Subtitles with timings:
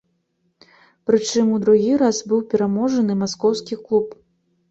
[1.09, 4.17] Прычым, у другі раз быў пераможаны маскоўскі клуб.